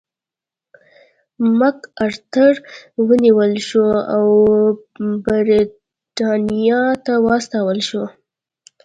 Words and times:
مک 1.57 1.77
ارتر 2.05 2.53
ونیول 3.07 3.53
شو 3.67 3.85
او 4.15 4.23
برېټانیا 5.25 6.83
ته 7.05 7.13
واستول 7.25 7.79
شو. 7.87 8.03